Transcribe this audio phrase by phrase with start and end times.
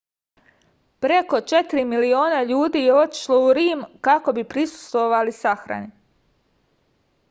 [1.05, 5.97] preko 4 miliona ljudi je otišlo u rim kako bi prisustvovali sahrani